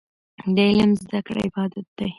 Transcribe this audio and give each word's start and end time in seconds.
د 0.55 0.57
علم 0.69 0.91
زده 1.03 1.19
کړه 1.27 1.41
عبادت 1.47 1.85
دی. 1.97 2.09